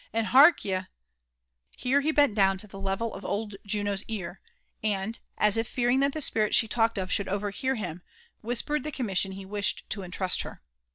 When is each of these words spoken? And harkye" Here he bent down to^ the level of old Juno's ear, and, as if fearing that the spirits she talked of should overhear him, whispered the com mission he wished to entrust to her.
And 0.11 0.25
harkye" 0.29 0.87
Here 1.77 2.01
he 2.01 2.11
bent 2.11 2.33
down 2.33 2.57
to^ 2.57 2.67
the 2.67 2.79
level 2.79 3.13
of 3.13 3.23
old 3.23 3.55
Juno's 3.67 4.01
ear, 4.07 4.41
and, 4.81 5.19
as 5.37 5.57
if 5.57 5.67
fearing 5.67 5.99
that 5.99 6.13
the 6.13 6.21
spirits 6.21 6.55
she 6.57 6.67
talked 6.67 6.97
of 6.97 7.11
should 7.11 7.27
overhear 7.27 7.75
him, 7.75 8.01
whispered 8.41 8.83
the 8.83 8.91
com 8.91 9.05
mission 9.05 9.33
he 9.35 9.45
wished 9.45 9.87
to 9.91 10.01
entrust 10.01 10.39
to 10.39 10.47
her. 10.49 10.61